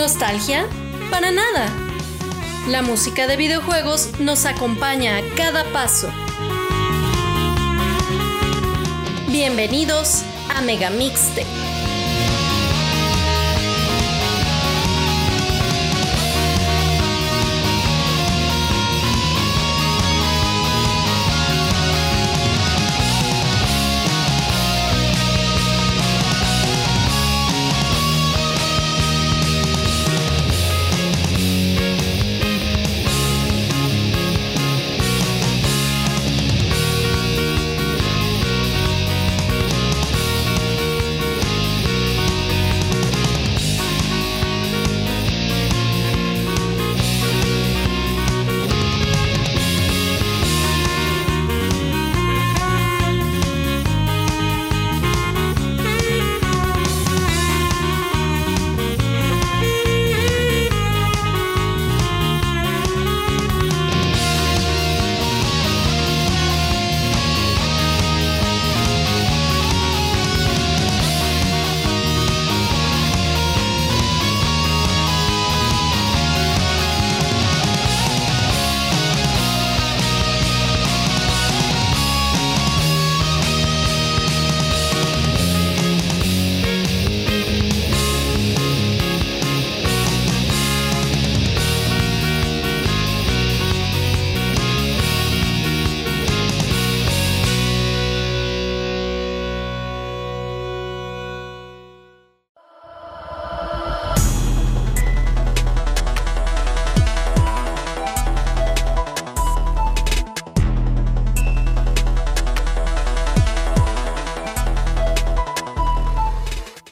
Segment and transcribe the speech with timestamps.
[0.00, 0.66] ¿Nostalgia?
[1.10, 1.68] Para nada.
[2.68, 6.08] La música de videojuegos nos acompaña a cada paso.
[9.28, 10.22] Bienvenidos
[10.56, 11.44] a Megamixte.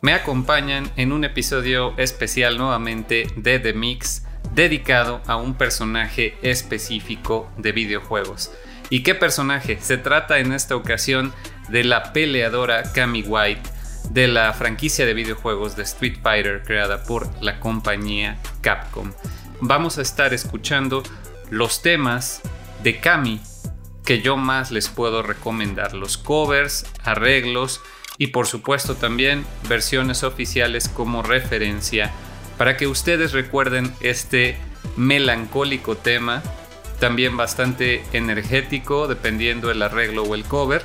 [0.09, 4.23] Me acompañan en un episodio especial nuevamente de The Mix
[4.55, 8.51] dedicado a un personaje específico de videojuegos.
[8.89, 9.79] ¿Y qué personaje?
[9.83, 11.35] Se trata en esta ocasión
[11.69, 13.69] de la peleadora Kami White
[14.09, 19.13] de la franquicia de videojuegos de Street Fighter creada por la compañía Capcom.
[19.61, 21.03] Vamos a estar escuchando
[21.51, 22.41] los temas
[22.83, 23.43] de Kami
[24.07, 27.83] que yo más les puedo recomendar, los covers, arreglos,
[28.19, 32.13] y por supuesto también versiones oficiales como referencia
[32.59, 34.57] para que ustedes recuerden este
[34.97, 36.43] melancólico tema,
[36.99, 40.83] también bastante energético dependiendo el arreglo o el cover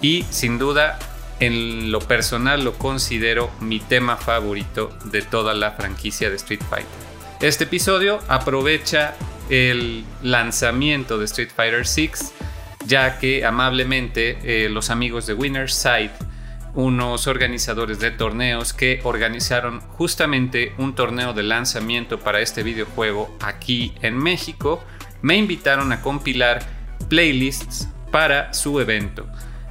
[0.00, 0.98] y sin duda
[1.38, 6.88] en lo personal lo considero mi tema favorito de toda la franquicia de Street Fighter.
[7.40, 9.14] Este episodio aprovecha
[9.50, 12.32] el lanzamiento de Street Fighter 6
[12.86, 16.10] ya que amablemente eh, los amigos de Winner's Side
[16.74, 23.94] unos organizadores de torneos que organizaron justamente un torneo de lanzamiento para este videojuego aquí
[24.02, 24.84] en México,
[25.22, 26.62] me invitaron a compilar
[27.08, 29.26] playlists para su evento,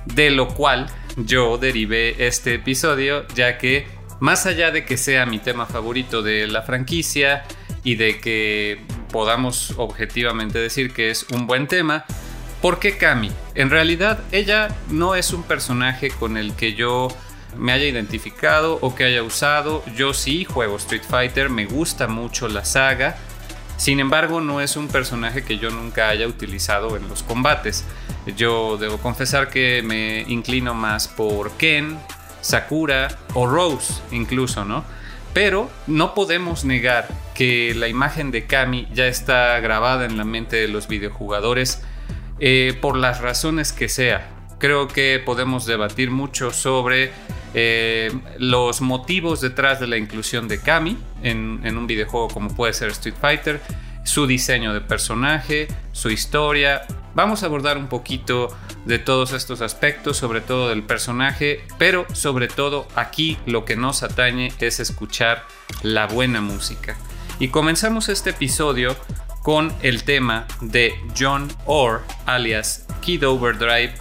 [0.05, 0.87] de lo cual
[1.17, 3.87] yo derivé este episodio ya que
[4.19, 7.43] más allá de que sea mi tema favorito de la franquicia
[7.83, 8.79] y de que
[9.11, 12.05] podamos objetivamente decir que es un buen tema,
[12.63, 13.29] ¿Por qué Kami?
[13.55, 17.09] En realidad ella no es un personaje con el que yo
[17.57, 19.83] me haya identificado o que haya usado.
[19.97, 23.17] Yo sí juego Street Fighter, me gusta mucho la saga.
[23.75, 27.83] Sin embargo, no es un personaje que yo nunca haya utilizado en los combates.
[28.37, 31.99] Yo debo confesar que me inclino más por Ken,
[32.39, 34.85] Sakura o Rose incluso, ¿no?
[35.33, 40.55] Pero no podemos negar que la imagen de Kami ya está grabada en la mente
[40.55, 41.83] de los videojugadores
[42.39, 44.29] eh, por las razones que sea.
[44.59, 47.11] Creo que podemos debatir mucho sobre
[47.53, 52.73] eh, los motivos detrás de la inclusión de Kami en, en un videojuego como puede
[52.73, 53.61] ser Street Fighter,
[54.03, 56.83] su diseño de personaje, su historia.
[57.15, 58.55] Vamos a abordar un poquito
[58.85, 64.03] de todos estos aspectos, sobre todo del personaje, pero sobre todo aquí lo que nos
[64.03, 65.45] atañe es escuchar
[65.81, 66.97] la buena música.
[67.39, 68.95] Y comenzamos este episodio
[69.43, 73.93] con el tema de John Orr, alias Kid Overdrive,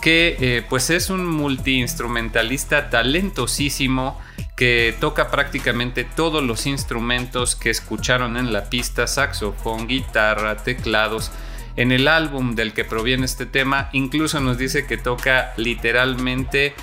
[0.00, 4.20] que eh, pues es un multiinstrumentalista talentosísimo
[4.54, 11.32] que toca prácticamente todos los instrumentos que escucharon en la pista, saxofón, guitarra, teclados.
[11.74, 16.74] En el álbum del que proviene este tema, incluso nos dice que toca literalmente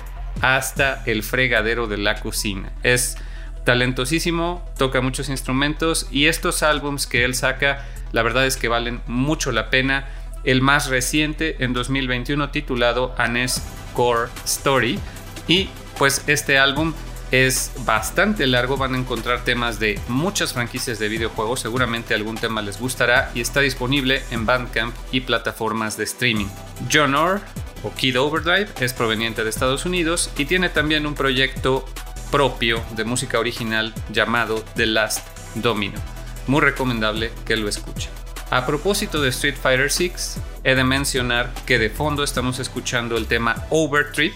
[0.42, 2.72] hasta el fregadero de la cocina.
[2.82, 3.16] Es
[3.64, 9.00] talentosísimo, toca muchos instrumentos y estos álbums que él saca la verdad es que valen
[9.06, 10.08] mucho la pena.
[10.42, 13.62] El más reciente en 2021 titulado Anes
[13.94, 14.98] Core Story.
[15.46, 15.68] Y
[15.98, 16.94] pues este álbum
[17.30, 22.60] es bastante largo, van a encontrar temas de muchas franquicias de videojuegos, seguramente algún tema
[22.60, 26.48] les gustará y está disponible en Bandcamp y plataformas de streaming.
[26.92, 27.40] John Orr
[27.84, 31.84] o Kid Overdrive es proveniente de Estados Unidos y tiene también un proyecto
[32.30, 35.98] propio de música original llamado The Last Domino.
[36.46, 38.10] Muy recomendable que lo escuchen.
[38.50, 40.12] A propósito de Street Fighter VI,
[40.64, 44.34] he de mencionar que de fondo estamos escuchando el tema Overtrip,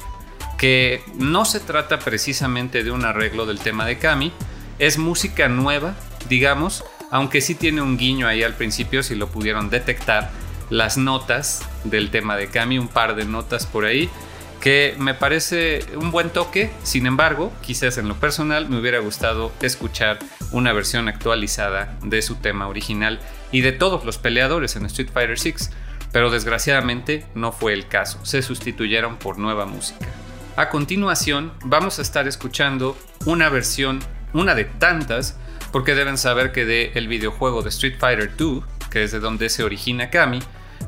[0.56, 4.32] que no se trata precisamente de un arreglo del tema de Kami,
[4.79, 5.94] es música nueva,
[6.29, 10.31] digamos, aunque sí tiene un guiño ahí al principio, si lo pudieron detectar,
[10.70, 14.08] las notas del tema de Kami, un par de notas por ahí,
[14.65, 19.53] que me parece un buen toque, sin embargo, quizás en lo personal me hubiera gustado
[19.61, 20.19] escuchar
[20.53, 23.21] una versión actualizada de su tema original
[23.53, 25.67] y de todos los peleadores en Street Fighter VI,
[26.13, 30.07] pero desgraciadamente no fue el caso, se sustituyeron por nueva música.
[30.57, 32.97] A continuación vamos a estar escuchando
[33.27, 34.01] una versión,
[34.33, 35.37] una de tantas,
[35.73, 39.51] porque deben saber que del el videojuego de Street Fighter 2, que es de donde
[39.51, 40.39] se origina Kami,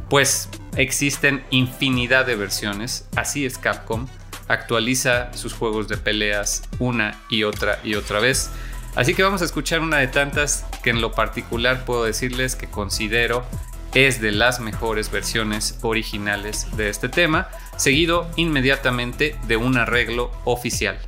[0.08, 4.06] pues existen infinidad de versiones, así es Capcom,
[4.48, 8.50] actualiza sus juegos de peleas una y otra y otra vez.
[8.94, 12.68] Así que vamos a escuchar una de tantas que en lo particular puedo decirles que
[12.68, 13.44] considero
[13.94, 20.98] es de las mejores versiones originales de este tema, seguido inmediatamente de un arreglo oficial.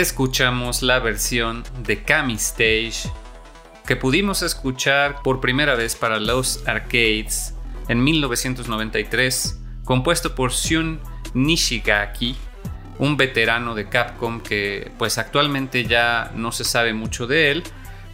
[0.00, 3.10] Escuchamos la versión de Kami Stage
[3.86, 7.54] que pudimos escuchar por primera vez para los arcades
[7.88, 11.00] en 1993, compuesto por Shun
[11.34, 12.34] Nishigaki,
[12.98, 17.62] un veterano de Capcom que pues actualmente ya no se sabe mucho de él,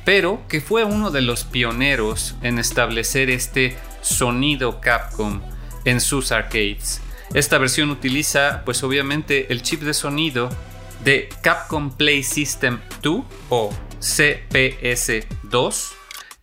[0.05, 5.40] pero que fue uno de los pioneros en establecer este sonido Capcom
[5.85, 7.00] en sus arcades.
[7.33, 10.49] Esta versión utiliza pues obviamente el chip de sonido
[11.04, 15.92] de Capcom Play System 2 o CPS2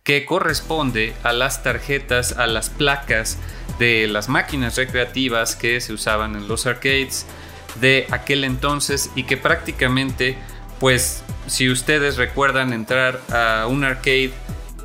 [0.02, 3.38] que corresponde a las tarjetas, a las placas
[3.78, 7.26] de las máquinas recreativas que se usaban en los arcades
[7.80, 10.36] de aquel entonces y que prácticamente
[10.78, 14.32] pues si ustedes recuerdan entrar a un arcade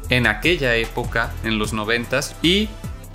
[0.10, 2.70] en aquella época, en los noventas, y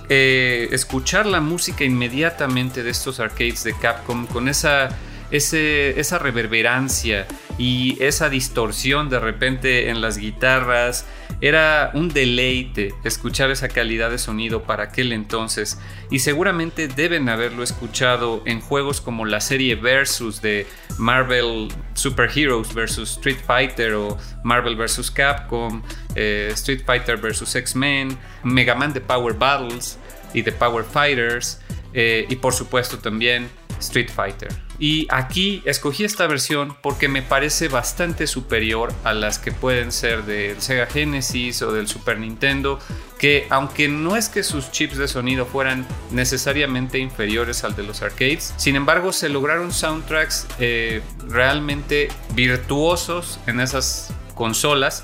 [0.09, 4.89] eh, escuchar la música inmediatamente de estos arcades de Capcom con esa,
[5.31, 7.27] esa reverberancia
[7.57, 11.05] y esa distorsión de repente en las guitarras.
[11.41, 15.77] Era un deleite escuchar esa calidad de sonido para aquel entonces
[16.09, 20.65] y seguramente deben haberlo escuchado en juegos como la serie Versus de
[20.97, 25.81] Marvel Super Heroes vs Street Fighter o Marvel vs Capcom,
[26.15, 29.99] eh, Street Fighter vs X-Men, Mega Man de Power Battles
[30.33, 31.59] y de Power Fighters
[31.93, 33.49] eh, y por supuesto también
[33.85, 34.49] Street Fighter.
[34.77, 40.23] Y aquí escogí esta versión porque me parece bastante superior a las que pueden ser
[40.23, 42.79] del Sega Genesis o del Super Nintendo,
[43.17, 48.01] que aunque no es que sus chips de sonido fueran necesariamente inferiores al de los
[48.01, 55.03] arcades, sin embargo se lograron soundtracks eh, realmente virtuosos en esas consolas,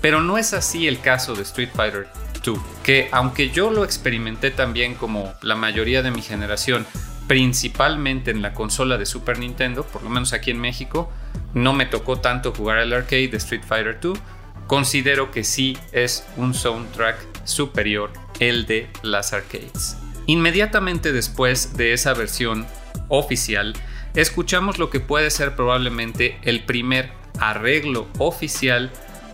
[0.00, 2.08] pero no es así el caso de Street Fighter
[2.42, 6.86] 2, que aunque yo lo experimenté también como la mayoría de mi generación,
[7.30, 11.08] principalmente en la consola de Super Nintendo, por lo menos aquí en México.
[11.54, 14.18] No me tocó tanto jugar al arcade de Street Fighter 2.
[14.66, 18.10] Considero que sí es un soundtrack superior
[18.40, 19.96] el de las arcades.
[20.26, 22.66] Inmediatamente después de esa versión
[23.06, 23.74] oficial,
[24.16, 28.90] escuchamos lo que puede ser probablemente el primer arreglo oficial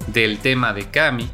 [0.09, 1.31] del tema de Kami,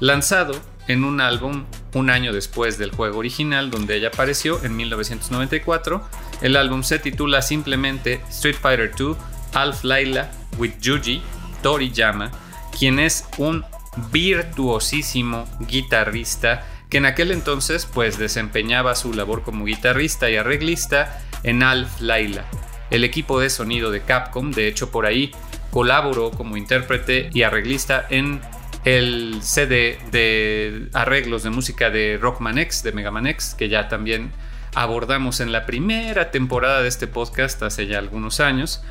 [0.00, 6.02] lanzado en un álbum un año después del juego original donde ella apareció en 1994.
[6.42, 9.14] El álbum se titula simplemente Street Fighter II
[9.54, 11.22] Alf Laila with Yuji
[11.62, 12.30] Toriyama,
[12.78, 13.64] quien es un
[14.12, 21.62] virtuosísimo guitarrista que en aquel entonces pues desempeñaba su labor como guitarrista y arreglista en
[21.62, 22.44] Alf Laila,
[22.90, 25.32] el equipo de sonido de Capcom, de hecho por ahí
[25.70, 28.40] colaboró como intérprete y arreglista en
[28.84, 34.32] el CD de arreglos de música de Rockman X, de Megaman X, que ya también
[34.74, 38.82] abordamos en la primera temporada de este podcast hace ya algunos años.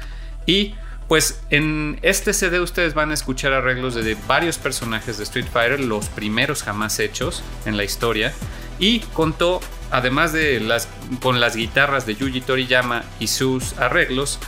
[0.46, 0.76] Y
[1.08, 5.80] pues en este CD ustedes van a escuchar arreglos de varios personajes de Street Fighter,
[5.80, 8.34] los primeros jamás hechos en la historia.
[8.80, 10.88] Y contó, además de las,
[11.22, 14.40] con las guitarras de Yuji Toriyama y sus arreglos,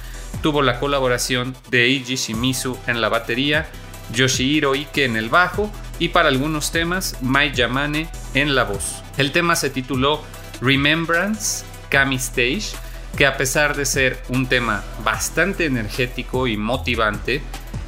[0.43, 3.67] tuvo la colaboración de Eiji Shimizu en la batería
[4.13, 9.03] Yoshihiro Ike en el bajo y para algunos temas Mai Yamane en la voz.
[9.17, 10.23] El tema se tituló
[10.61, 12.71] Remembrance Kami Stage,
[13.17, 17.41] que a pesar de ser un tema bastante energético y motivante,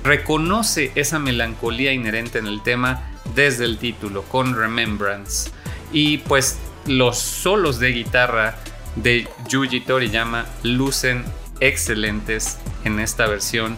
[0.03, 5.51] reconoce esa melancolía inherente en el tema desde el título, con Remembrance.
[5.93, 8.57] Y pues los solos de guitarra
[8.95, 11.23] de Yuji Toriyama lucen
[11.59, 13.77] excelentes en esta versión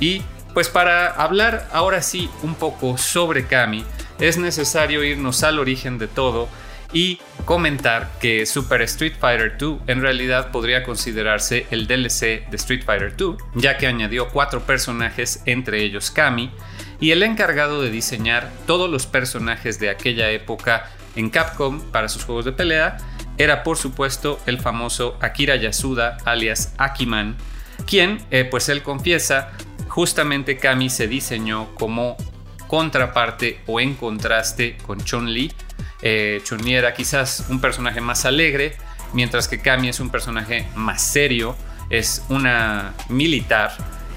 [0.00, 0.22] y
[0.54, 3.84] pues para hablar ahora sí un poco sobre Kami,
[4.20, 6.48] es necesario irnos al origen de todo
[6.92, 12.84] y comentar que Super Street Fighter 2 en realidad podría considerarse el DLC de Street
[12.84, 16.52] Fighter 2, ya que añadió cuatro personajes, entre ellos Kami,
[17.00, 22.24] y el encargado de diseñar todos los personajes de aquella época en Capcom para sus
[22.24, 22.96] juegos de pelea
[23.38, 27.36] era por supuesto el famoso Akira Yasuda alias Akiman,
[27.86, 29.50] quien, eh, pues él confiesa,
[29.94, 32.16] justamente Kami se diseñó como
[32.66, 35.52] contraparte o en contraste con Chun-Li.
[36.02, 38.76] Eh, Chun-Li era quizás un personaje más alegre,
[39.12, 41.54] mientras que Kami es un personaje más serio,
[41.90, 43.70] es una militar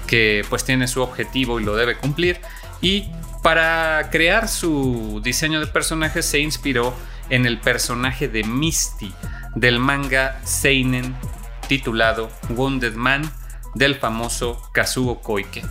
[0.08, 2.40] que pues tiene su objetivo y lo debe cumplir.
[2.80, 3.04] Y
[3.44, 6.92] para crear su diseño de personaje se inspiró
[7.30, 9.12] en el personaje de Misty
[9.54, 11.14] del manga Seinen
[11.68, 13.30] titulado Wounded Man
[13.74, 15.62] del famoso Kazuo Koike,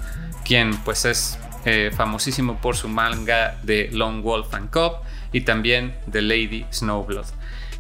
[0.46, 4.94] quien pues es eh, famosísimo por su manga de Lone Wolf and Cub
[5.32, 7.26] y también de Lady Snowblood.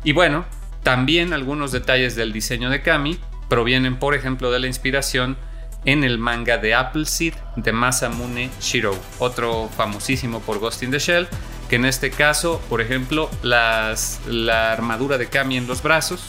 [0.03, 0.45] Y bueno,
[0.83, 5.37] también algunos detalles del diseño de Kami provienen por ejemplo de la inspiración
[5.85, 11.27] en el manga de Appleseed de Masamune Shiro, otro famosísimo por Ghost in the Shell,
[11.69, 16.21] que en este caso, por ejemplo, las, la armadura de Kami en los brazos,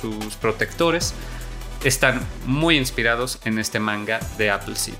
[0.00, 1.14] sus protectores,
[1.86, 4.94] están muy inspirados en este manga de Appleseed.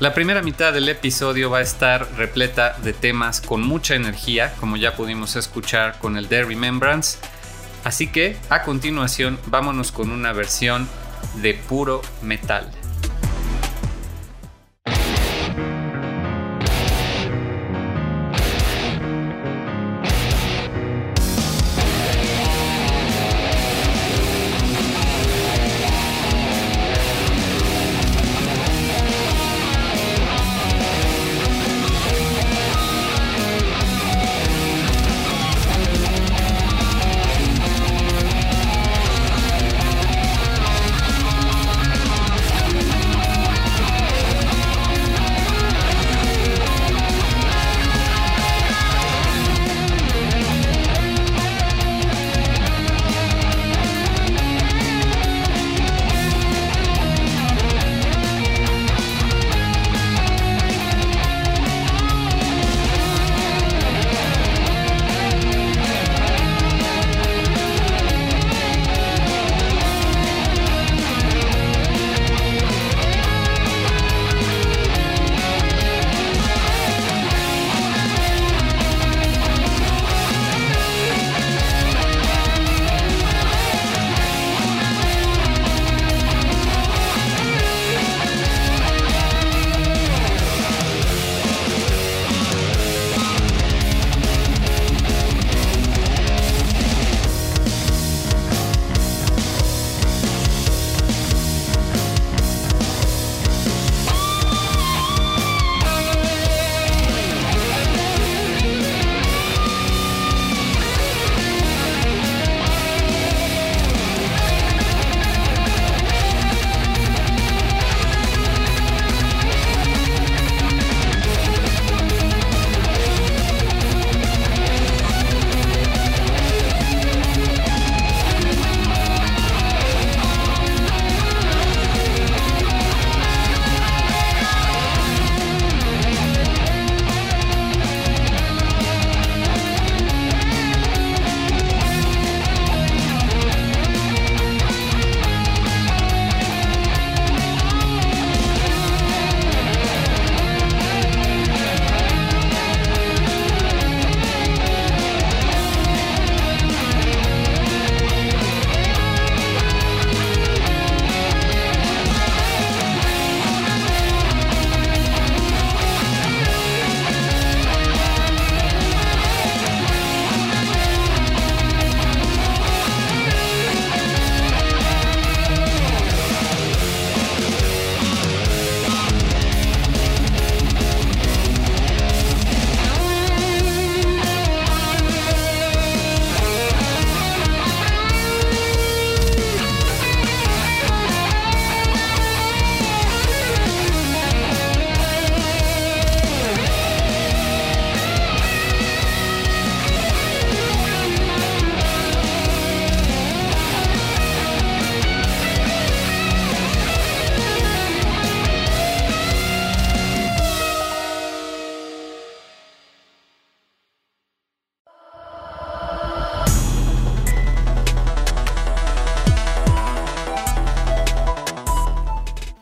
[0.00, 4.76] La primera mitad del episodio va a estar repleta de temas con mucha energía, como
[4.76, 7.18] ya pudimos escuchar con el The Remembrance.
[7.84, 10.88] Así que a continuación vámonos con una versión
[11.42, 12.70] de puro metal.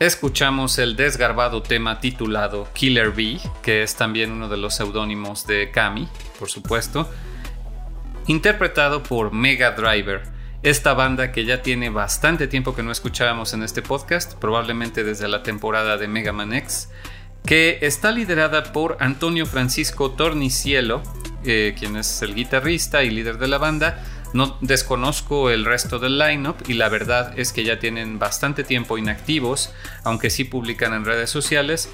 [0.07, 5.71] Escuchamos el desgarbado tema titulado Killer Bee, que es también uno de los seudónimos de
[5.71, 7.11] Kami, por supuesto,
[8.27, 10.23] interpretado por Mega Driver,
[10.63, 15.29] esta banda que ya tiene bastante tiempo que no escuchábamos en este podcast, probablemente desde
[15.29, 16.89] la temporada de Mega Man X,
[17.45, 21.03] que está liderada por Antonio Francisco Tornicielo,
[21.45, 26.19] eh, quien es el guitarrista y líder de la banda, no desconozco el resto del
[26.19, 29.73] lineup y la verdad es que ya tienen bastante tiempo inactivos,
[30.05, 31.89] aunque sí publican en redes sociales.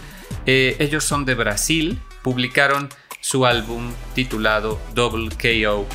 [0.46, 2.88] Eh, ellos son de Brasil, publicaron
[3.20, 5.86] su álbum titulado Double KO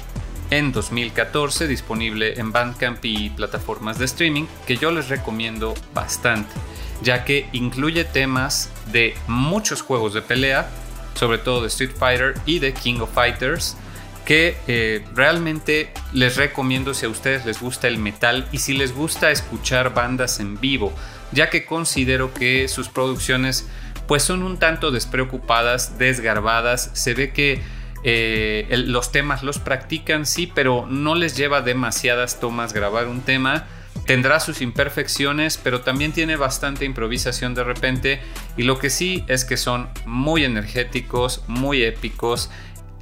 [0.49, 6.53] en 2014, disponible en Bandcamp y plataformas de streaming, que yo les recomiendo bastante,
[7.01, 10.69] ya que incluye temas de muchos juegos de pelea,
[11.15, 13.75] sobre todo de Street Fighter y de King of Fighters
[14.27, 18.93] que eh, realmente les recomiendo si a ustedes les gusta el metal y si les
[18.93, 20.93] gusta escuchar bandas en vivo,
[21.31, 23.69] ya que considero que sus producciones
[24.05, 27.61] pues son un tanto despreocupadas, desgarbadas, se ve que
[28.03, 33.65] eh, los temas los practican, sí, pero no les lleva demasiadas tomas grabar un tema.
[34.05, 38.21] Tendrá sus imperfecciones, pero también tiene bastante improvisación de repente.
[38.55, 42.49] Y lo que sí es que son muy energéticos, muy épicos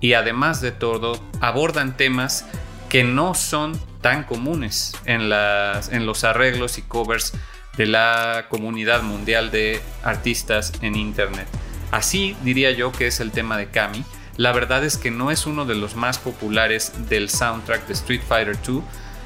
[0.02, 2.46] y además de todo abordan temas
[2.90, 7.34] que no son tan comunes en, las, en los arreglos y covers
[7.78, 11.48] de la comunidad mundial de artistas en Internet.
[11.92, 14.04] Así diría yo que es el tema de Kami.
[14.38, 18.22] La verdad es que no es uno de los más populares del soundtrack de Street
[18.28, 18.84] Fighter 2.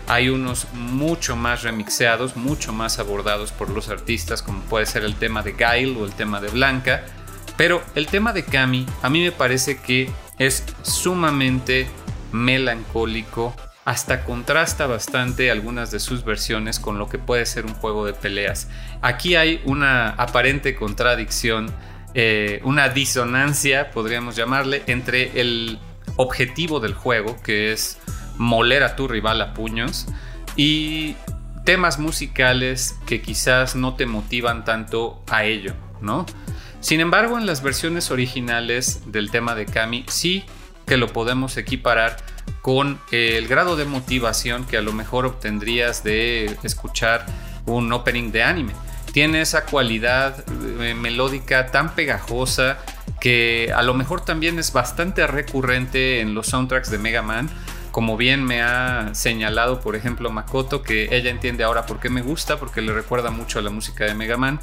[0.08, 5.16] Hay unos mucho más remixeados, mucho más abordados por los artistas, como puede ser el
[5.16, 7.04] tema de Gail o el tema de Blanca.
[7.58, 11.88] Pero el tema de Kami a mí me parece que es sumamente
[12.32, 18.06] melancólico, hasta contrasta bastante algunas de sus versiones con lo que puede ser un juego
[18.06, 18.68] de peleas.
[19.02, 21.72] Aquí hay una aparente contradicción,
[22.14, 25.80] eh, una disonancia, podríamos llamarle, entre el
[26.18, 27.98] objetivo del juego, que es
[28.38, 30.08] moler a tu rival a puños,
[30.56, 31.16] y
[31.66, 36.26] temas musicales que quizás no te motivan tanto a ello, ¿no?
[36.82, 40.46] Sin embargo, en las versiones originales del tema de Kami sí
[40.86, 42.18] que lo podemos equiparar
[42.62, 47.26] con el grado de motivación que a lo mejor obtendrías de escuchar
[47.66, 48.74] un opening de anime.
[49.14, 50.44] Tiene esa cualidad
[50.80, 52.78] eh, melódica tan pegajosa
[53.20, 57.50] que a lo mejor también es bastante recurrente en los soundtracks de Mega Man.
[57.92, 62.22] Como bien me ha señalado, por ejemplo, Makoto, que ella entiende ahora por qué me
[62.22, 64.60] gusta, porque le recuerda mucho a la música de Mega Man.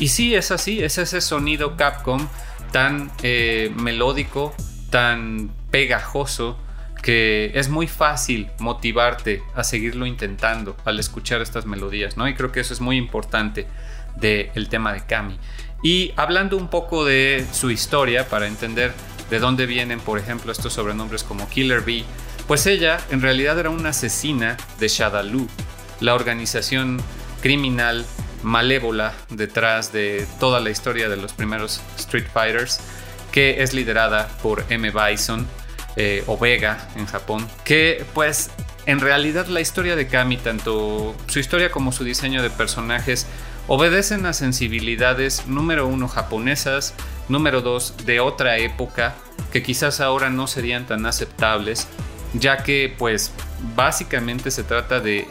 [0.00, 2.26] Y sí, es así, es ese sonido Capcom
[2.72, 4.54] tan eh, melódico,
[4.88, 6.58] tan pegajoso,
[7.02, 12.26] que es muy fácil motivarte a seguirlo intentando al escuchar estas melodías, ¿no?
[12.26, 13.66] Y creo que eso es muy importante
[14.16, 15.38] del tema de Kami.
[15.82, 18.94] Y hablando un poco de su historia para entender
[19.28, 22.04] de dónde vienen, por ejemplo, estos sobrenombres como Killer Bee,
[22.46, 25.46] pues ella en realidad era una asesina de Shadaloo,
[26.00, 27.02] la organización
[27.42, 28.06] criminal
[28.42, 32.80] malévola detrás de toda la historia de los primeros Street Fighters,
[33.32, 34.90] que es liderada por M.
[34.90, 35.46] Bison,
[35.96, 38.50] eh, Vega en Japón, que pues
[38.86, 43.26] en realidad la historia de Kami, tanto su historia como su diseño de personajes,
[43.66, 46.94] obedecen a sensibilidades número uno japonesas,
[47.28, 49.14] número dos de otra época,
[49.52, 51.86] que quizás ahora no serían tan aceptables,
[52.32, 53.32] ya que pues
[53.76, 55.26] básicamente se trata de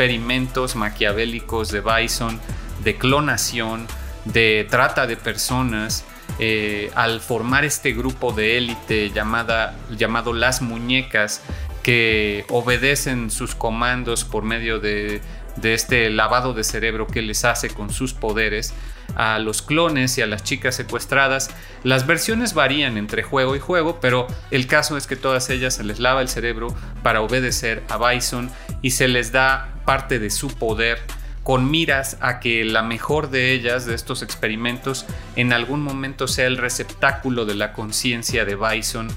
[0.00, 2.40] experimentos maquiavélicos de Bison,
[2.82, 3.86] de clonación,
[4.24, 6.06] de trata de personas,
[6.38, 11.42] eh, al formar este grupo de élite llamado Las Muñecas,
[11.82, 15.20] que obedecen sus comandos por medio de,
[15.56, 18.72] de este lavado de cerebro que les hace con sus poderes
[19.16, 21.50] a los clones y a las chicas secuestradas.
[21.82, 25.84] Las versiones varían entre juego y juego, pero el caso es que todas ellas se
[25.84, 28.50] les lava el cerebro para obedecer a Bison
[28.82, 31.00] y se les da parte de su poder
[31.42, 36.46] con miras a que la mejor de ellas, de estos experimentos, en algún momento sea
[36.46, 39.08] el receptáculo de la conciencia de Bison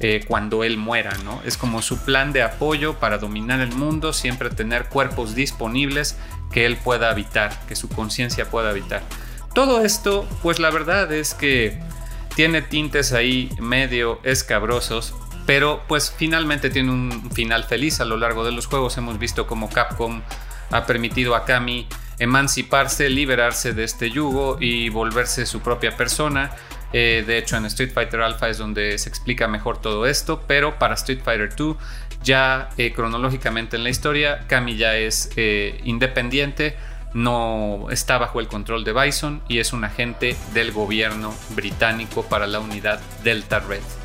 [0.00, 1.42] eh, cuando él muera, ¿no?
[1.44, 6.16] Es como su plan de apoyo para dominar el mundo, siempre tener cuerpos disponibles
[6.50, 9.02] que él pueda habitar, que su conciencia pueda habitar.
[9.54, 11.78] Todo esto, pues la verdad es que
[12.34, 15.12] tiene tintes ahí medio escabrosos,
[15.46, 18.96] pero pues finalmente tiene un final feliz a lo largo de los juegos.
[18.98, 20.22] Hemos visto como Capcom
[20.70, 21.86] ha permitido a Kami
[22.18, 26.50] emanciparse, liberarse de este yugo y volverse su propia persona.
[26.92, 30.78] Eh, de hecho, en Street Fighter Alpha es donde se explica mejor todo esto, pero
[30.78, 31.76] para Street Fighter 2,
[32.22, 36.76] ya eh, cronológicamente en la historia, Kami ya es eh, independiente,
[37.14, 42.46] no está bajo el control de Bison y es un agente del gobierno británico para
[42.46, 44.01] la unidad Delta Red.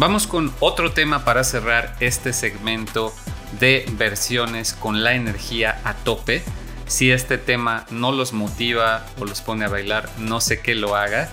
[0.00, 3.12] Vamos con otro tema para cerrar este segmento
[3.58, 6.44] de versiones con la energía a tope.
[6.86, 10.94] Si este tema no los motiva o los pone a bailar, no sé qué lo
[10.94, 11.28] haga.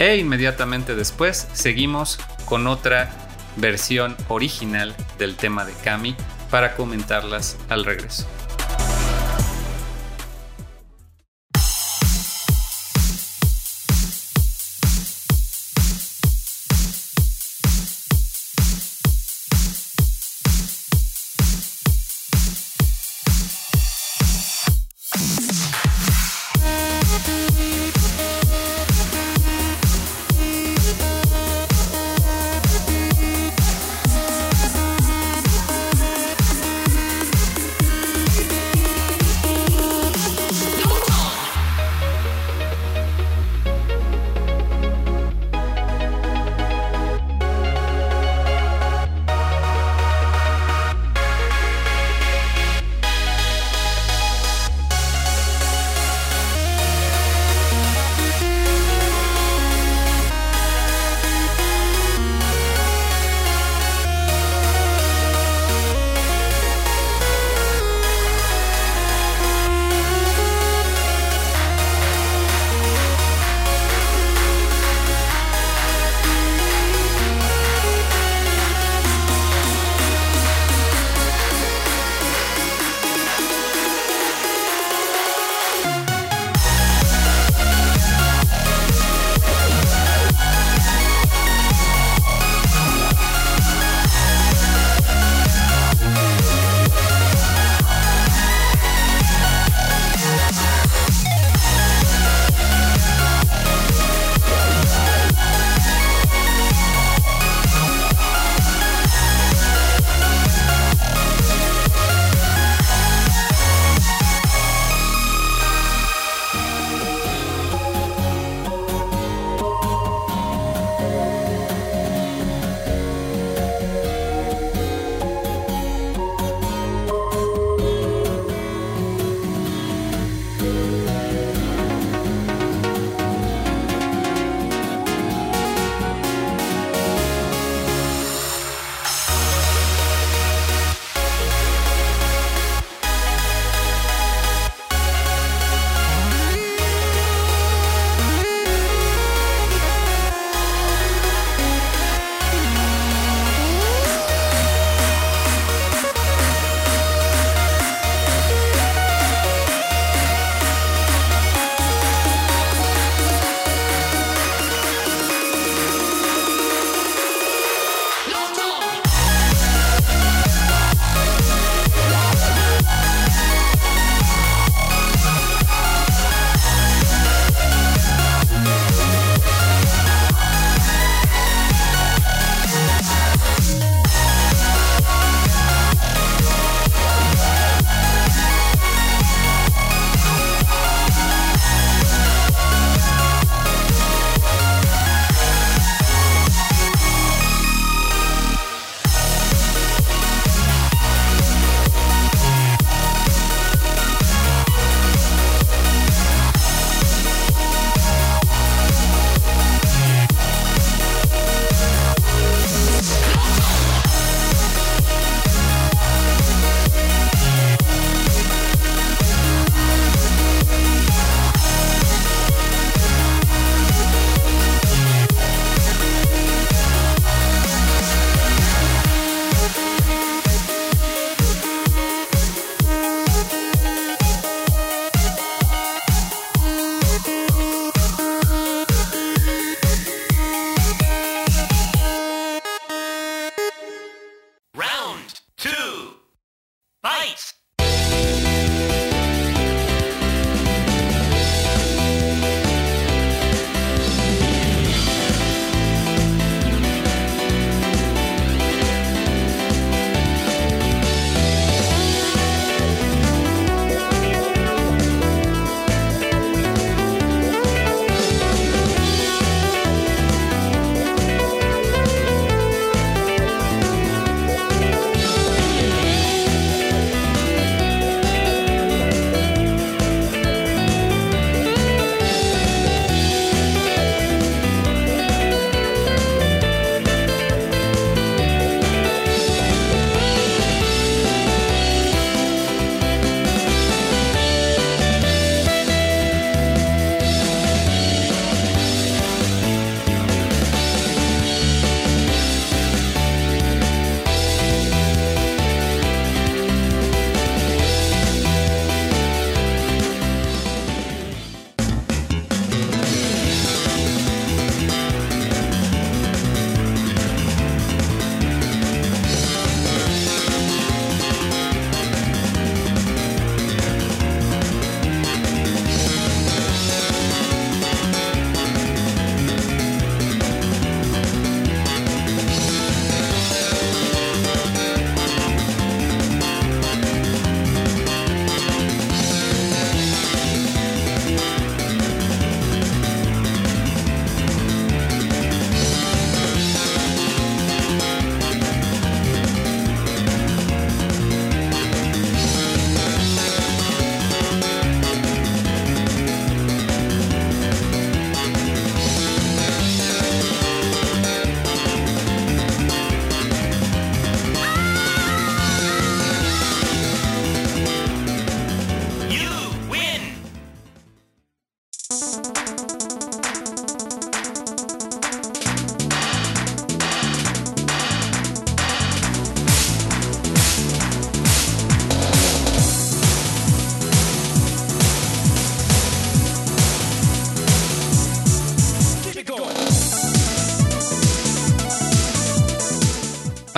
[0.00, 3.12] E inmediatamente después seguimos con otra
[3.54, 6.16] versión original del tema de Kami
[6.50, 8.26] para comentarlas al regreso.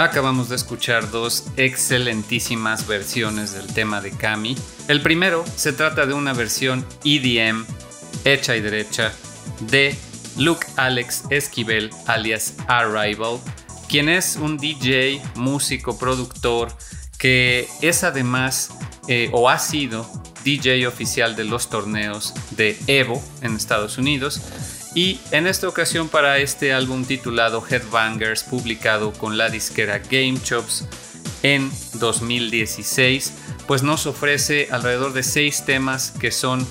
[0.04, 4.56] Acabamos de escuchar dos excelentísimas versiones del tema de Kami.
[4.88, 7.64] El primero se trata de una versión EDM
[8.24, 9.12] hecha y derecha
[9.60, 9.96] de
[10.36, 13.38] Luke Alex Esquivel alias Arrival,
[13.88, 16.72] quien es un DJ, músico, productor
[17.18, 18.70] que es además
[19.08, 20.10] eh, o ha sido
[20.44, 24.40] DJ oficial de los torneos de Evo en Estados Unidos
[24.94, 30.86] y en esta ocasión para este álbum titulado Headbangers, publicado con la disquera Game Chops
[31.42, 33.32] en 2016,
[33.66, 36.66] pues nos ofrece alrededor de seis temas que son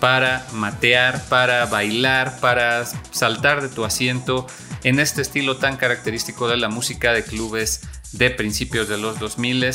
[0.00, 4.46] para matear, para bailar, para saltar de tu asiento
[4.82, 9.70] en este estilo tan característico de la música de clubes de principios de los 2000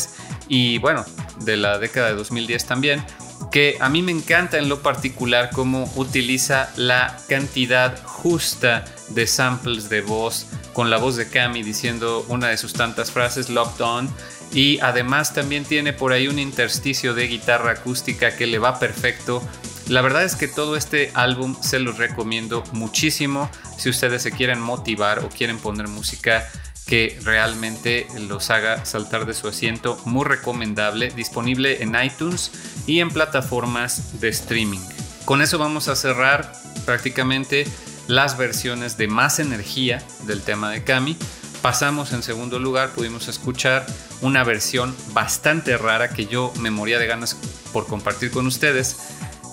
[0.50, 1.06] y bueno,
[1.42, 3.06] de la década de 2010 también
[3.52, 9.90] que a mí me encanta en lo particular cómo utiliza la cantidad justa de samples
[9.90, 14.10] de voz con la voz de Cami diciendo una de sus tantas frases, Locked On,
[14.52, 19.42] y además también tiene por ahí un intersticio de guitarra acústica que le va perfecto.
[19.88, 24.60] La verdad es que todo este álbum se los recomiendo muchísimo si ustedes se quieren
[24.60, 26.50] motivar o quieren poner música
[26.86, 30.00] que realmente los haga saltar de su asiento.
[30.06, 32.52] Muy recomendable, disponible en iTunes
[32.86, 34.82] y en plataformas de streaming.
[35.26, 36.54] Con eso vamos a cerrar
[36.86, 37.66] prácticamente
[38.08, 41.18] las versiones de más energía del tema de Kami.
[41.62, 43.88] Pasamos en segundo lugar, pudimos escuchar
[44.22, 47.36] una versión bastante rara que yo me moría de ganas
[47.74, 48.98] por compartir con ustedes,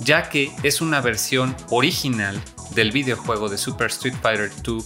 [0.00, 2.38] ya que es una versión original
[2.74, 4.84] del videojuego de Super Street Fighter 2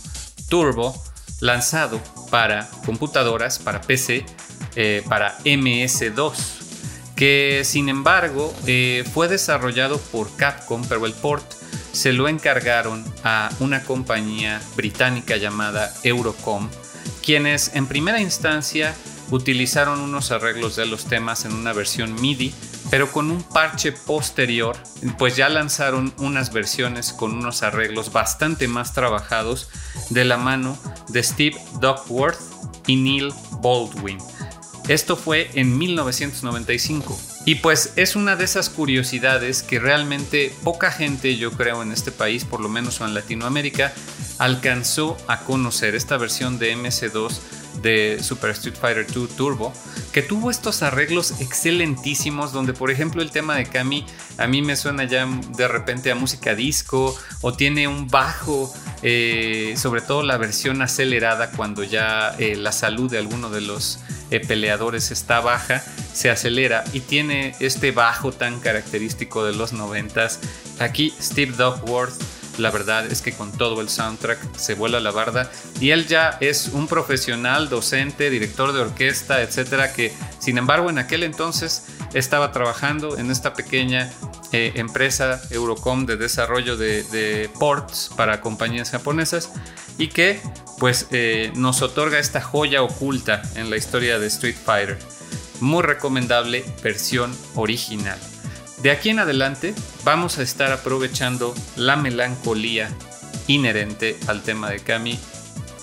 [0.48, 0.94] Turbo
[1.40, 4.24] lanzado para computadoras, para PC,
[4.74, 6.34] eh, para MS2,
[7.14, 11.44] que sin embargo eh, fue desarrollado por Capcom, pero el port
[11.92, 16.68] se lo encargaron a una compañía británica llamada Eurocom,
[17.24, 18.94] quienes en primera instancia
[19.30, 22.54] utilizaron unos arreglos de los temas en una versión MIDI,
[22.90, 24.76] pero con un parche posterior,
[25.18, 29.68] pues ya lanzaron unas versiones con unos arreglos bastante más trabajados
[30.10, 30.76] de la mano
[31.08, 32.38] de Steve Duckworth
[32.86, 33.32] y Neil
[33.62, 34.18] Baldwin.
[34.88, 37.18] Esto fue en 1995.
[37.44, 42.12] Y pues es una de esas curiosidades que realmente poca gente, yo creo, en este
[42.12, 43.92] país, por lo menos en Latinoamérica,
[44.38, 47.38] alcanzó a conocer esta versión de MS2
[47.82, 49.72] de Super Street Fighter 2 Turbo,
[50.12, 54.06] que tuvo estos arreglos excelentísimos, donde por ejemplo el tema de Kami
[54.38, 55.26] a mí me suena ya
[55.56, 61.50] de repente a música disco, o tiene un bajo, eh, sobre todo la versión acelerada
[61.50, 65.82] cuando ya eh, la salud de alguno de los eh, peleadores está baja,
[66.12, 70.40] se acelera y tiene este bajo tan característico de los noventas.
[70.78, 72.14] Aquí Steve Duckworth
[72.58, 76.38] la verdad es que con todo el soundtrack se vuela la barda y él ya
[76.40, 81.84] es un profesional, docente, director de orquesta, etcétera, que sin embargo en aquel entonces
[82.14, 84.10] estaba trabajando en esta pequeña
[84.52, 89.50] eh, empresa Eurocom de desarrollo de, ports para compañías japonesas
[89.98, 90.40] y que
[90.78, 94.98] pues eh, nos otorga esta joya oculta en la historia de Street Fighter.
[95.60, 98.18] Muy recomendable versión original.
[98.82, 99.74] De aquí en adelante
[100.04, 102.90] vamos a estar aprovechando la melancolía
[103.46, 105.18] inherente al tema de Kami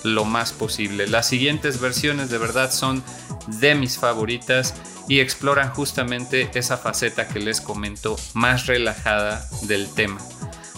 [0.04, 1.08] lo más posible.
[1.08, 3.02] Las siguientes versiones de verdad son
[3.48, 4.74] de mis favoritas
[5.08, 10.20] y exploran justamente esa faceta que les comento más relajada del tema.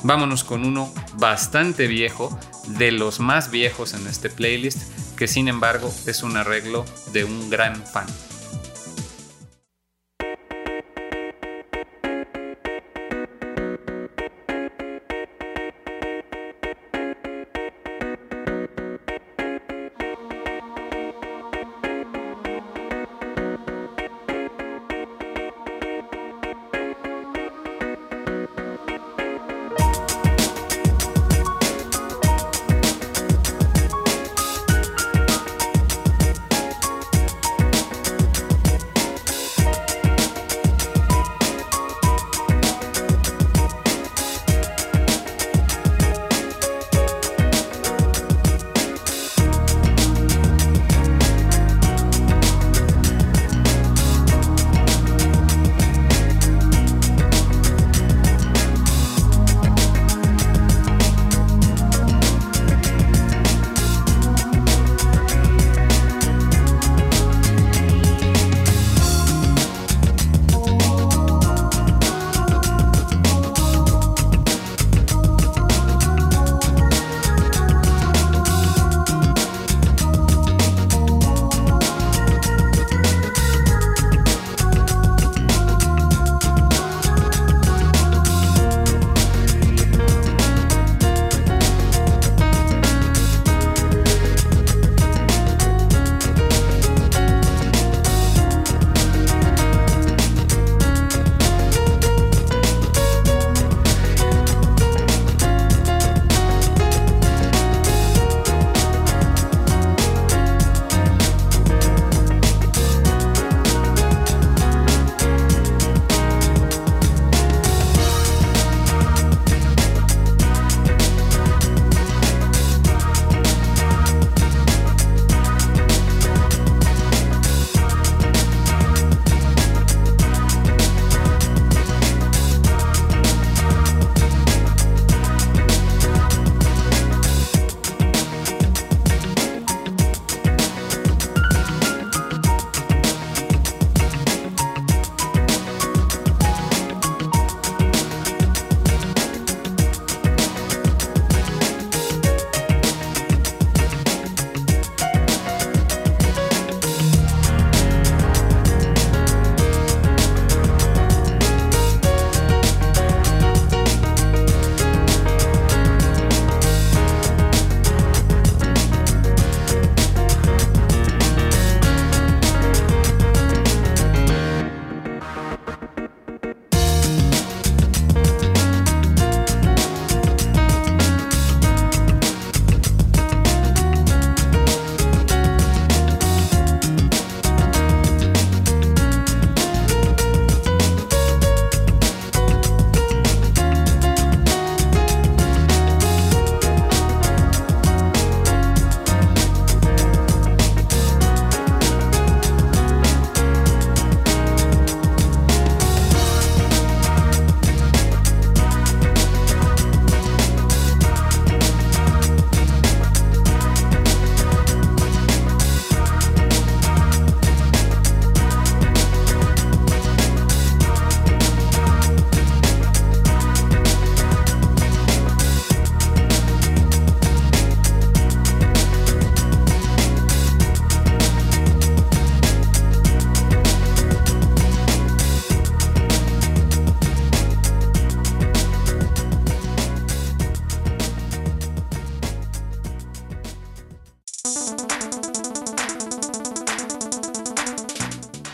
[0.02, 2.38] Vámonos con uno bastante viejo,
[2.78, 4.82] de los más viejos en este playlist,
[5.16, 8.06] que sin embargo es un arreglo de un gran fan.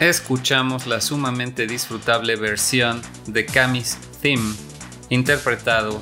[0.09, 4.55] Escuchamos la sumamente disfrutable versión de Kami's Theme,
[5.11, 6.01] interpretado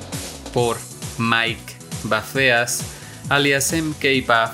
[0.53, 0.77] por
[1.19, 2.83] Mike Bafeas,
[3.29, 4.53] alias MK Baf,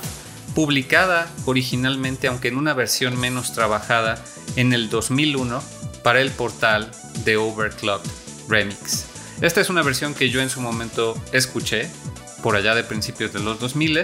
[0.54, 4.22] publicada originalmente, aunque en una versión menos trabajada,
[4.56, 5.64] en el 2001
[6.04, 6.91] para el portal
[7.24, 8.10] de Overclocked
[8.50, 9.06] Remix.
[9.39, 11.89] Esta es una versión que yo en su momento escuché,
[12.41, 14.04] por allá de principios de los 2000.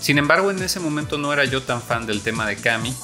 [0.00, 2.94] Sin embargo, en ese momento no era yo tan fan del tema de Kami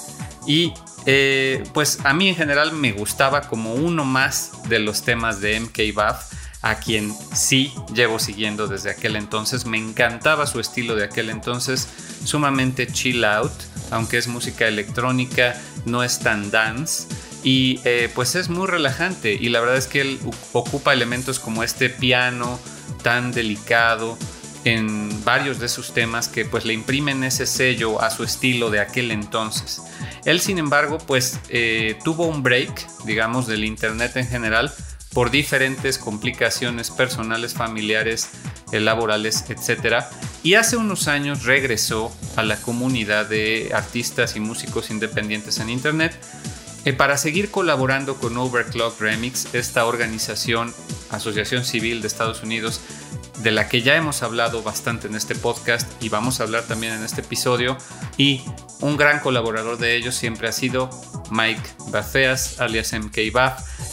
[0.47, 0.73] y
[1.07, 5.61] eh, pues a mí en general me gustaba como uno más de los temas de
[5.61, 9.67] MK Buff, a quien sí llevo siguiendo desde aquel entonces.
[9.67, 11.89] Me encantaba su estilo de aquel entonces,
[12.25, 13.53] sumamente chill out,
[13.91, 17.07] aunque es música electrónica, no es tan dance.
[17.43, 20.19] Y eh, pues es muy relajante y la verdad es que él
[20.55, 22.59] ocupa elementos como este piano
[23.03, 24.17] tan delicado,
[24.65, 28.81] en varios de sus temas que pues le imprimen ese sello a su estilo de
[28.81, 29.83] aquel entonces.
[30.25, 34.73] Él sin embargo pues eh, tuvo un break digamos del internet en general
[35.15, 38.29] por diferentes complicaciones personales, familiares,
[38.73, 40.05] eh, laborales, etc.
[40.43, 46.19] Y hace unos años regresó a la comunidad de artistas y músicos independientes en Internet
[46.85, 50.75] eh, para seguir colaborando con Overclock Remix, esta organización,
[51.11, 52.81] asociación civil de Estados Unidos
[53.39, 56.93] de la que ya hemos hablado bastante en este podcast y vamos a hablar también
[56.95, 57.77] en este episodio.
[58.17, 58.43] Y
[58.81, 60.91] un gran colaborador de ellos siempre ha sido
[61.31, 63.19] Mike Bafeas, alias MK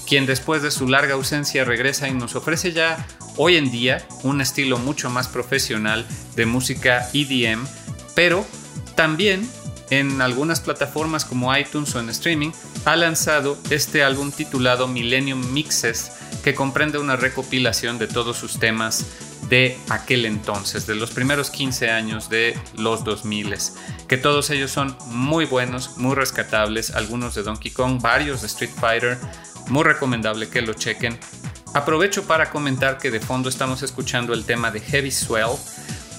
[0.08, 3.06] quien después de su larga ausencia regresa y nos ofrece ya
[3.38, 7.66] hoy en día un estilo mucho más profesional de música EDM,
[8.14, 8.46] pero
[8.96, 9.50] también
[9.92, 12.52] en algunas plataformas como iTunes o en streaming,
[12.86, 16.14] ha lanzado este álbum titulado Millennium Mixes,
[16.44, 19.06] que comprende una recopilación de todos sus temas
[19.52, 23.54] de aquel entonces, de los primeros 15 años de los 2000,
[24.08, 28.72] que todos ellos son muy buenos, muy rescatables, algunos de Donkey Kong, varios de Street
[28.74, 29.18] Fighter,
[29.68, 31.20] muy recomendable que lo chequen.
[31.74, 35.58] Aprovecho para comentar que de fondo estamos escuchando el tema de Heavy Swell,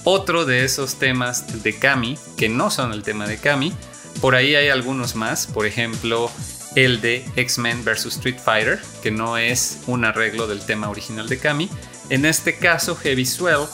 [0.03, 3.73] otro de esos temas de Kami, que no son el tema de Kami.
[4.21, 6.29] Por ahí hay algunos más, por ejemplo,
[6.75, 8.05] el de X-Men vs.
[8.05, 11.67] Street Fighter, que no es un arreglo del tema original de Kami.
[12.09, 13.65] En este caso, Heavy Swell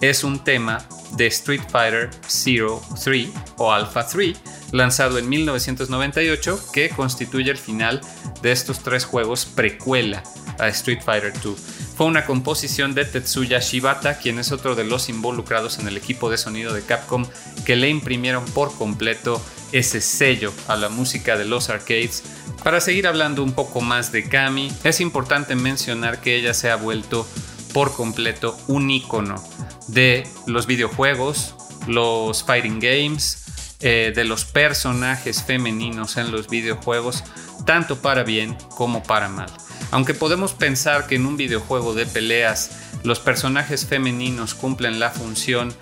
[0.00, 0.86] es un tema
[1.16, 4.36] de Street Fighter Zero 3 o Alpha 3,
[4.72, 8.00] lanzado en 1998, que constituye el final
[8.42, 10.22] de estos tres juegos precuela
[10.58, 11.58] a Street Fighter 2.
[11.96, 16.30] Fue una composición de Tetsuya Shibata, quien es otro de los involucrados en el equipo
[16.30, 17.26] de sonido de Capcom
[17.64, 22.22] que le imprimieron por completo ese sello a la música de los arcades.
[22.62, 26.76] Para seguir hablando un poco más de Kami, es importante mencionar que ella se ha
[26.76, 27.26] vuelto
[27.72, 29.42] por completo un icono
[29.88, 31.54] de los videojuegos,
[31.86, 33.44] los fighting games,
[33.80, 37.22] eh, de los personajes femeninos en los videojuegos,
[37.64, 39.50] tanto para bien como para mal.
[39.90, 42.70] Aunque podemos pensar que en un videojuego de peleas
[43.04, 45.72] los personajes femeninos cumplen la función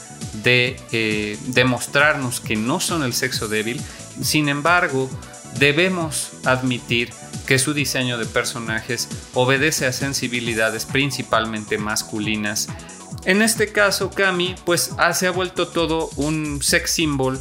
[0.45, 3.80] de eh, demostrarnos que no son el sexo débil,
[4.20, 5.11] sin embargo,
[5.59, 7.11] debemos admitir
[7.47, 12.68] que su diseño de personajes obedece a sensibilidades principalmente masculinas.
[13.24, 17.40] En este caso, Kami pues se ha vuelto todo un sex symbol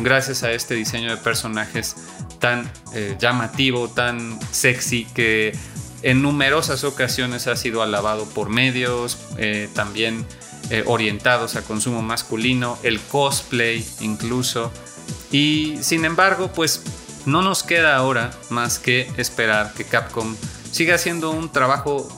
[0.00, 1.96] gracias a este diseño de personajes
[2.38, 5.56] tan eh, llamativo, tan sexy que
[6.02, 10.26] en numerosas ocasiones ha sido alabado por medios, eh, también
[10.70, 14.72] eh, orientados a consumo masculino, el cosplay incluso.
[15.30, 16.82] Y sin embargo, pues
[17.26, 20.34] no nos queda ahora más que esperar que Capcom
[20.70, 22.08] siga haciendo un trabajo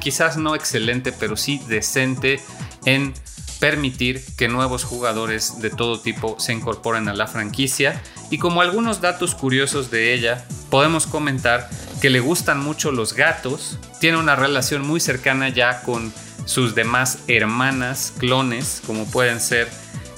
[0.00, 2.40] quizás no excelente, pero sí decente
[2.84, 3.14] en
[3.60, 8.02] permitir que nuevos jugadores de todo tipo se incorporen a la franquicia.
[8.30, 13.78] Y como algunos datos curiosos de ella, podemos comentar que le gustan mucho los gatos,
[14.00, 16.12] tiene una relación muy cercana ya con
[16.44, 19.68] sus demás hermanas, clones, como pueden ser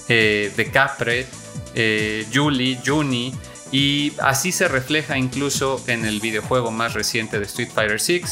[0.08, 1.26] eh, De Capre,
[1.74, 3.34] eh, Julie, Juni,
[3.70, 8.22] y así se refleja incluso en el videojuego más reciente de Street Fighter VI.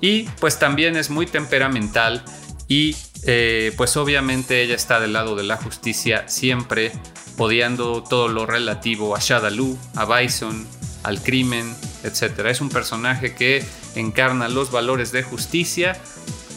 [0.00, 2.24] Y pues también es muy temperamental
[2.68, 6.92] y eh, pues obviamente ella está del lado de la justicia siempre,
[7.38, 10.66] odiando todo lo relativo a Shadaloo, a Bison,
[11.02, 12.40] al crimen, etc.
[12.46, 13.64] Es un personaje que
[13.94, 15.96] encarna los valores de justicia,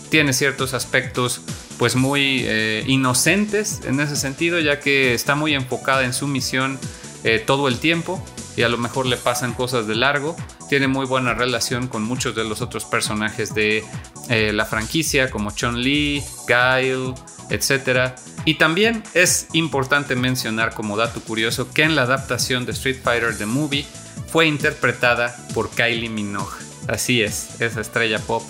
[0.09, 1.41] tiene ciertos aspectos
[1.77, 6.79] pues muy eh, inocentes en ese sentido, ya que está muy enfocada en su misión
[7.27, 8.23] eh, todo el tiempo
[8.55, 10.33] y a lo mejor le pasan cosas de largo.
[10.69, 13.83] Tiene muy buena relación con muchos de los otros personajes de
[14.29, 17.15] eh, la franquicia, como Chun-Li, Guile,
[17.49, 18.13] etc.
[18.45, 23.37] Y también es importante mencionar como dato curioso que en la adaptación de Street Fighter
[23.37, 23.85] The Movie
[24.31, 26.55] fue interpretada por Kylie Minogue.
[26.87, 28.41] Así es, esa estrella pop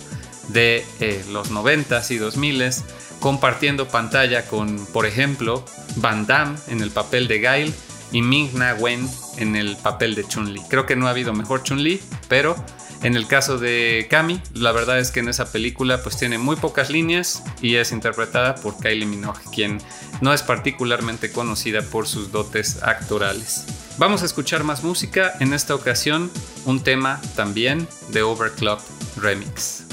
[0.49, 2.83] de eh, los 90s y 2000s,
[3.19, 5.65] compartiendo pantalla con, por ejemplo,
[5.95, 7.73] Van Damme en el papel de Gail
[8.11, 10.61] y Ming Na Wen en el papel de Chun-Li.
[10.69, 12.55] Creo que no ha habido mejor Chun-Li, pero
[13.03, 16.55] en el caso de Kami, la verdad es que en esa película pues tiene muy
[16.55, 19.79] pocas líneas y es interpretada por Kylie Minogue, quien
[20.21, 23.65] no es particularmente conocida por sus dotes actorales.
[23.97, 26.31] Vamos a escuchar más música, en esta ocasión
[26.65, 28.81] un tema también de Overclock
[29.17, 29.86] Remix.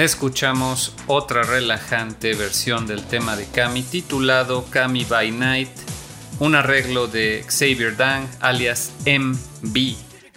[0.00, 5.68] Escuchamos otra relajante versión del tema de Kami titulado Kami by Night,
[6.38, 9.76] un arreglo de Xavier Dang alias MB,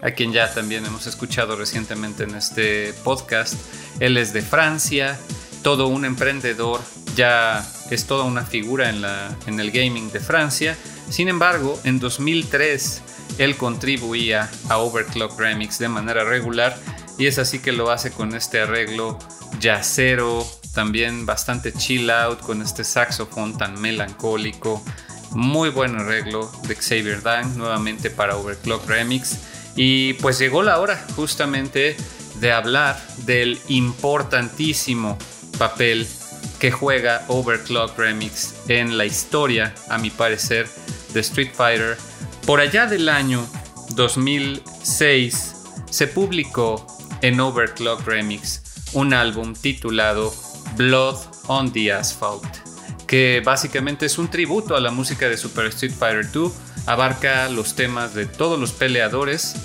[0.01, 3.55] a quien ya también hemos escuchado recientemente en este podcast.
[4.01, 5.17] Él es de Francia,
[5.61, 6.81] todo un emprendedor,
[7.15, 9.01] ya es toda una figura en,
[9.47, 10.75] en el gaming de Francia.
[11.09, 13.01] Sin embargo, en 2003
[13.37, 16.77] él contribuía a Overclock Remix de manera regular
[17.23, 19.17] y es así que lo hace con este arreglo
[19.57, 24.83] jazzero, también bastante chill out con este saxofón tan melancólico.
[25.31, 29.37] Muy buen arreglo de Xavier Dan nuevamente para Overclock Remix.
[29.77, 31.95] Y pues llegó la hora justamente
[32.41, 35.17] de hablar del importantísimo
[35.57, 36.05] papel
[36.59, 40.67] que juega Overclock Remix en la historia, a mi parecer,
[41.13, 41.95] de Street Fighter.
[42.45, 43.47] Por allá del año
[43.91, 45.55] 2006
[45.89, 46.92] se publicó
[47.23, 48.61] en Overclock Remix
[48.93, 50.33] un álbum titulado
[50.75, 51.17] Blood
[51.47, 52.43] on the Asphalt,
[53.07, 56.51] que básicamente es un tributo a la música de Super Street Fighter 2,
[56.85, 59.55] abarca los temas de todos los peleadores.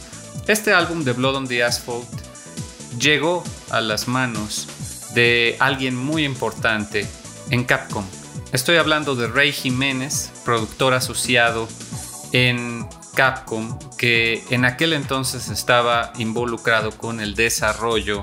[0.46, 2.08] Este álbum de Blood on the Asphalt
[2.98, 4.66] llegó a las manos
[5.14, 7.06] de alguien muy importante
[7.50, 8.04] en Capcom.
[8.52, 11.68] Estoy hablando de Rey Jiménez, productor asociado
[12.32, 12.88] en
[13.18, 18.22] Capcom, que en aquel entonces estaba involucrado con el desarrollo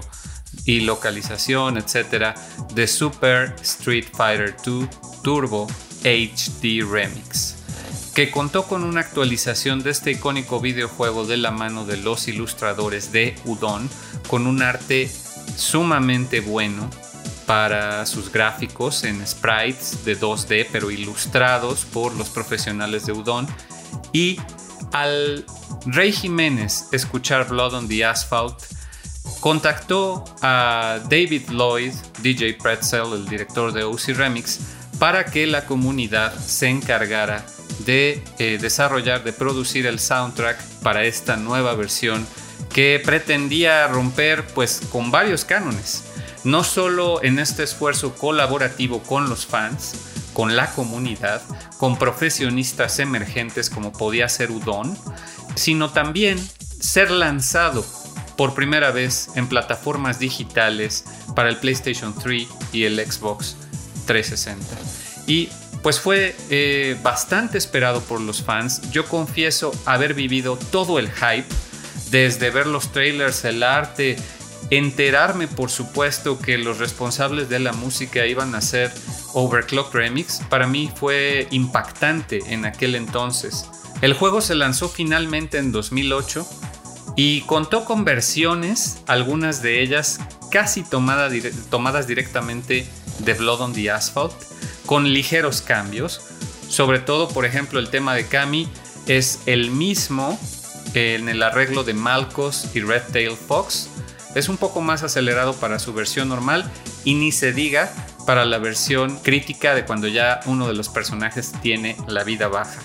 [0.63, 2.33] y localización, etcétera,
[2.73, 4.87] de Super Street Fighter 2
[5.21, 5.67] Turbo
[6.05, 7.57] HD Remix,
[8.13, 13.11] que contó con una actualización de este icónico videojuego de la mano de los ilustradores
[13.11, 13.89] de Udon,
[14.29, 15.11] con un arte
[15.57, 16.89] sumamente bueno
[17.45, 23.45] para sus gráficos en sprites de 2D, pero ilustrados por los profesionales de Udon.
[24.13, 24.39] Y
[24.95, 25.45] al
[25.87, 28.55] Rey Jiménez escuchar Blood on the Asphalt,
[29.41, 31.91] contactó a David Lloyd,
[32.21, 34.61] DJ Pretzel, el director de OC Remix,
[34.97, 37.45] para que la comunidad se encargara
[37.79, 42.25] de eh, desarrollar, de producir el soundtrack para esta nueva versión
[42.73, 46.05] que pretendía romper pues con varios cánones,
[46.45, 51.41] no solo en este esfuerzo colaborativo con los fans, con la comunidad,
[51.77, 54.95] con profesionistas emergentes como podía ser Udon,
[55.55, 56.37] sino también
[56.81, 57.85] ser lanzado
[58.35, 61.05] por primera vez en plataformas digitales
[61.35, 63.55] para el PlayStation 3 y el Xbox
[64.07, 64.65] 360.
[65.25, 65.47] Y
[65.81, 68.91] pues fue eh, bastante esperado por los fans.
[68.91, 71.47] Yo confieso haber vivido todo el hype
[72.11, 74.17] desde ver los trailers, el arte,
[74.69, 78.91] enterarme por supuesto que los responsables de la música iban a hacer
[79.35, 83.69] Overclock Remix, para mí fue impactante en aquel entonces.
[84.01, 86.47] El juego se lanzó finalmente en 2008
[87.17, 90.19] y contó con versiones, algunas de ellas
[90.51, 92.87] casi tomadas directamente
[93.19, 94.33] de Blood on the Asphalt,
[94.85, 96.21] con ligeros cambios.
[96.69, 98.69] Sobre todo, por ejemplo, el tema de Kami
[99.05, 100.39] es el mismo
[100.93, 103.89] en el arreglo de Malcos y Red Tail Fox.
[104.33, 106.71] Es un poco más acelerado para su versión normal
[107.03, 107.91] y ni se diga
[108.25, 112.81] para la versión crítica de cuando ya uno de los personajes tiene la vida baja.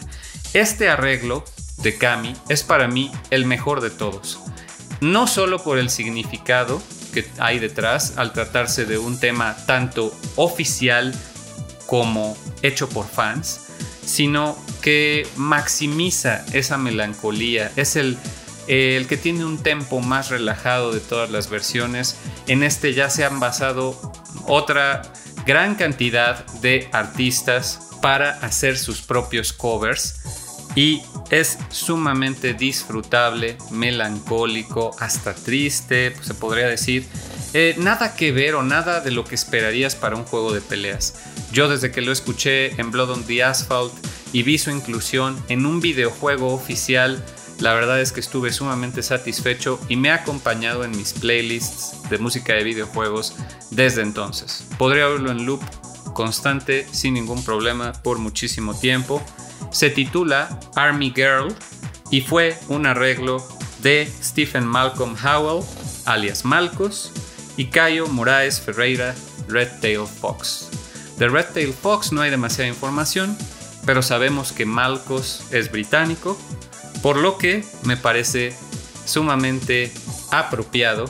[0.52, 1.44] Este arreglo
[1.78, 4.40] de Kami es para mí el mejor de todos.
[5.00, 6.82] No solo por el significado
[7.12, 11.14] que hay detrás al tratarse de un tema tanto oficial
[11.86, 13.66] como hecho por fans,
[14.04, 17.72] sino que maximiza esa melancolía.
[17.76, 18.16] Es el,
[18.68, 22.16] el que tiene un tempo más relajado de todas las versiones.
[22.46, 24.12] En este ya se han basado
[24.46, 25.02] otra
[25.50, 30.20] gran cantidad de artistas para hacer sus propios covers
[30.76, 37.04] y es sumamente disfrutable, melancólico, hasta triste, se podría decir.
[37.52, 41.14] Eh, nada que ver o nada de lo que esperarías para un juego de peleas.
[41.50, 43.92] Yo desde que lo escuché en Blood on the Asphalt
[44.32, 47.24] y vi su inclusión en un videojuego oficial,
[47.60, 52.18] la verdad es que estuve sumamente satisfecho y me ha acompañado en mis playlists de
[52.18, 53.34] música de videojuegos
[53.70, 54.66] desde entonces.
[54.78, 55.62] Podría oírlo en loop
[56.14, 59.22] constante sin ningún problema por muchísimo tiempo.
[59.70, 61.54] Se titula Army Girl
[62.10, 63.46] y fue un arreglo
[63.82, 65.64] de Stephen Malcolm Howell,
[66.06, 67.12] alias Malcos,
[67.56, 69.14] y Caio Moraes Ferreira,
[69.48, 70.70] Red Tail Fox.
[71.18, 73.36] De Red Tail Fox no hay demasiada información,
[73.84, 76.38] pero sabemos que Malcos es británico,
[77.02, 78.54] por lo que me parece
[79.04, 79.92] sumamente
[80.30, 81.06] apropiado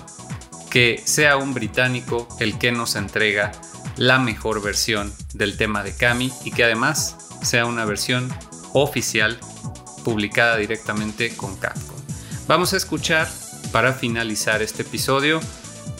[0.70, 3.52] que sea un británico el que nos entrega
[3.96, 8.32] la mejor versión del tema de Kami y que además sea una versión
[8.72, 9.38] oficial
[10.04, 11.98] publicada directamente con Capcom.
[12.46, 13.28] Vamos a escuchar
[13.72, 15.40] para finalizar este episodio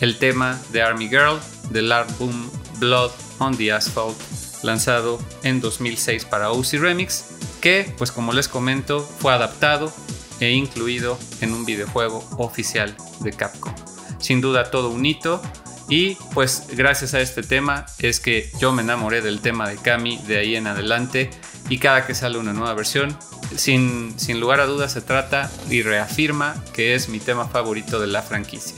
[0.01, 1.39] el tema de Army Girl
[1.71, 4.17] del álbum Blood on the Asphalt
[4.63, 7.25] lanzado en 2006 para OC Remix
[7.61, 9.93] que pues como les comento fue adaptado
[10.41, 13.75] e incluido en un videojuego oficial de Capcom.
[14.19, 15.41] Sin duda todo un hito
[15.89, 20.19] y pues gracias a este tema es que yo me enamoré del tema de Kami
[20.19, 21.31] de ahí en adelante
[21.69, 23.17] y cada que sale una nueva versión,
[23.57, 28.07] sin, sin lugar a dudas se trata y reafirma que es mi tema favorito de
[28.07, 28.75] la franquicia.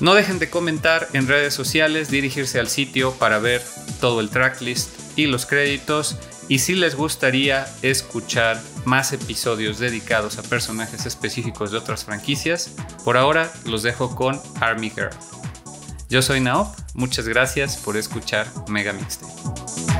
[0.00, 3.62] No dejen de comentar en redes sociales, dirigirse al sitio para ver
[4.00, 6.16] todo el tracklist y los créditos.
[6.48, 12.70] Y si les gustaría escuchar más episodios dedicados a personajes específicos de otras franquicias,
[13.04, 15.10] por ahora los dejo con Army Girl.
[16.08, 19.95] Yo soy Naop, muchas gracias por escuchar Mega Mixtape.